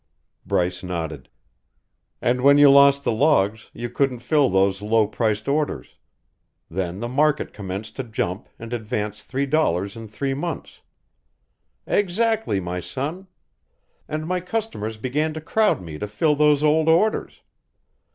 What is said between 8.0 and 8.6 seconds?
jump